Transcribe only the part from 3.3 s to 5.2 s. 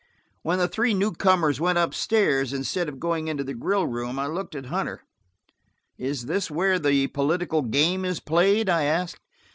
the grill room, I looked at Hunter.